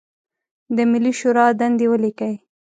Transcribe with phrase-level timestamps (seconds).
[0.75, 2.33] د ملي شورا دندې ولیکئ.